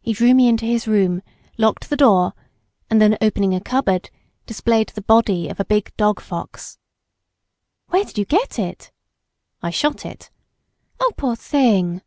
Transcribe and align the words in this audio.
He 0.00 0.12
drew 0.12 0.34
me 0.34 0.48
into 0.48 0.66
his 0.66 0.88
room, 0.88 1.22
locked 1.56 1.88
the 1.88 1.96
door, 1.96 2.32
and 2.90 3.00
then 3.00 3.16
opening 3.20 3.54
a 3.54 3.60
cupboard 3.60 4.10
displayed 4.44 4.88
the 4.88 5.02
body 5.02 5.48
of 5.48 5.60
a 5.60 5.64
big 5.64 5.96
dog 5.96 6.18
fox. 6.18 6.78
"Where 7.90 8.04
did 8.04 8.18
you 8.18 8.24
get 8.24 8.58
it?" 8.58 8.90
"I 9.62 9.70
shot 9.70 10.04
it." 10.04 10.32
"Oh, 10.98 11.12
poor 11.16 11.36
thing." 11.36 12.02